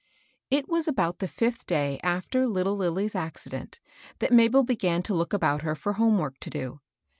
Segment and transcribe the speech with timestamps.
[0.49, 3.79] It was about the fifth day after Uttle Lilly's accident
[4.17, 6.79] that Mabel began to look about her for home work to do.